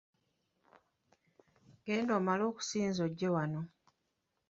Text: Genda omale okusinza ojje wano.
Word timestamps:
Genda 1.85 2.11
omale 2.19 2.43
okusinza 2.49 2.99
ojje 3.07 3.27
wano. 3.35 3.61